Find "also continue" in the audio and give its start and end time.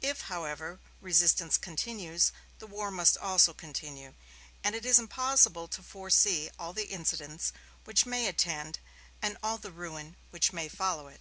3.18-4.14